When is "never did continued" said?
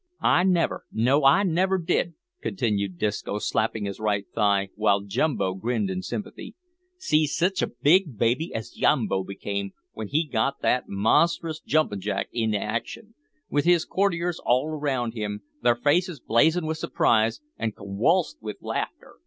1.43-2.97